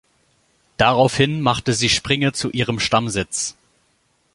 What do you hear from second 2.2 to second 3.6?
zu ihrem Stammsitz.